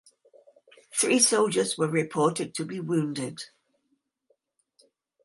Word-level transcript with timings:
Three 0.95 1.19
soldiers 1.19 1.77
were 1.77 1.87
reported 1.87 2.55
to 2.55 2.65
be 2.65 2.79
wounded. 2.79 3.43